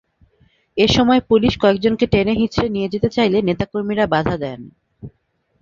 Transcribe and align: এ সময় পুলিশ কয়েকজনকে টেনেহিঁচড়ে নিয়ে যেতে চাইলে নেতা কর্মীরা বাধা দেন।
এ 0.77 0.85
সময় 0.87 1.21
পুলিশ 1.29 1.53
কয়েকজনকে 1.57 2.05
টেনেহিঁচড়ে 2.13 2.67
নিয়ে 2.69 2.91
যেতে 2.93 3.09
চাইলে 3.15 3.37
নেতা 3.47 3.65
কর্মীরা 3.71 4.05
বাধা 4.13 4.35
দেন। 4.43 4.59